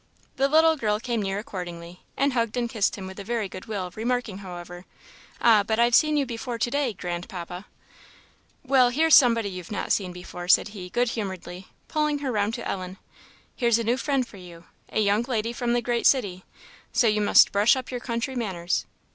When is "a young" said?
14.89-15.21